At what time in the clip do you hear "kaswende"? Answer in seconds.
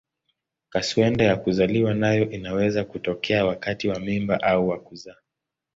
0.69-1.23